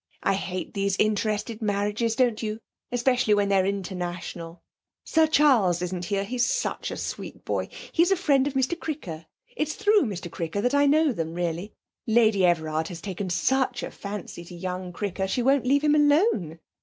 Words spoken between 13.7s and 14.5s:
a fancy